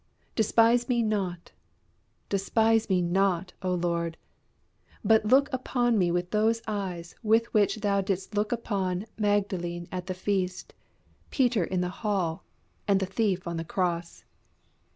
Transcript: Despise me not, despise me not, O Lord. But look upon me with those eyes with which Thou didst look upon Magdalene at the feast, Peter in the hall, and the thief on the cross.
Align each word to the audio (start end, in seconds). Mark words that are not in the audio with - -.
Despise 0.35 0.89
me 0.89 1.03
not, 1.03 1.51
despise 2.27 2.89
me 2.89 3.03
not, 3.03 3.53
O 3.61 3.71
Lord. 3.75 4.17
But 5.05 5.25
look 5.25 5.47
upon 5.53 5.99
me 5.99 6.09
with 6.09 6.31
those 6.31 6.63
eyes 6.65 7.13
with 7.21 7.53
which 7.53 7.81
Thou 7.81 8.01
didst 8.01 8.33
look 8.33 8.51
upon 8.51 9.05
Magdalene 9.19 9.87
at 9.91 10.07
the 10.07 10.15
feast, 10.15 10.73
Peter 11.29 11.63
in 11.63 11.81
the 11.81 11.89
hall, 12.01 12.43
and 12.87 12.99
the 12.99 13.05
thief 13.05 13.47
on 13.47 13.57
the 13.57 13.63
cross. 13.63 14.23